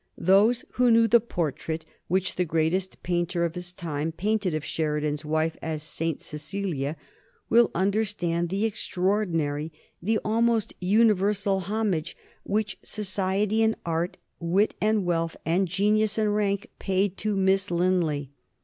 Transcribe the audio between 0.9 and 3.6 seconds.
the portrait which the greatest painter of